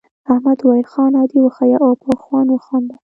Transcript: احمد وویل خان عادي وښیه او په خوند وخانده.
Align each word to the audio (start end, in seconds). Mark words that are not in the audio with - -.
احمد 0.31 0.57
وویل 0.61 0.87
خان 0.91 1.11
عادي 1.19 1.37
وښیه 1.41 1.77
او 1.85 1.91
په 2.01 2.09
خوند 2.23 2.47
وخانده. 2.51 2.95